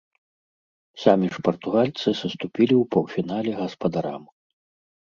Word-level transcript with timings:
Самі 1.03 1.27
ж 1.35 1.45
партугальцы 1.49 2.07
саступілі 2.23 2.75
ў 2.77 2.83
паўфінале 2.97 3.51
гаспадарам. 3.63 4.23